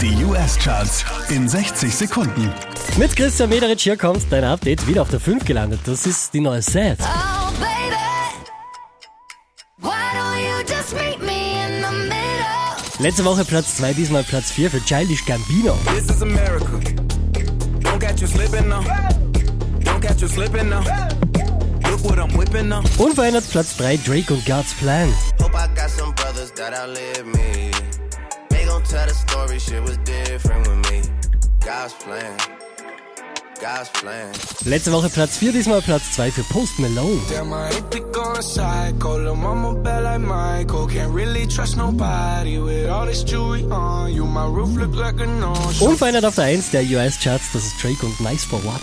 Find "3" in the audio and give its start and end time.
23.78-23.96